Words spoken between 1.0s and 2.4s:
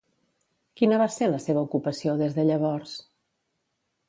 va ser la seva ocupació des